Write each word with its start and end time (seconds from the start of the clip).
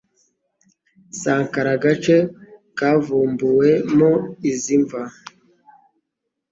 Saqqara 1.21 1.71
agace 1.77 2.17
kavumbuwemo 2.77 4.11
izi 4.49 4.75
mva, 4.81 5.03